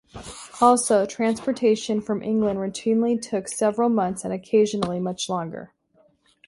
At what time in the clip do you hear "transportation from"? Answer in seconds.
1.05-2.23